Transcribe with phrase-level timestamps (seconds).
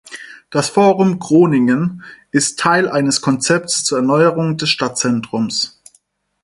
[0.49, 2.01] Das Forum Groningen
[2.31, 5.79] ist Teil eines Konzeptes zur Erneuerung des Stadtzentrums.